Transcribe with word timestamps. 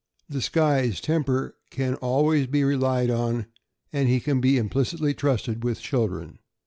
The 0.27 0.41
Skye's 0.41 0.99
temper 0.99 1.57
can 1.69 1.93
always 1.93 2.47
be 2.47 2.63
relied 2.63 3.11
on, 3.11 3.45
and 3.93 4.09
he 4.09 4.19
can 4.19 4.41
be 4.41 4.57
implicitly 4.57 5.13
trusted 5.13 5.63
with 5.63 5.79
children. 5.79 6.39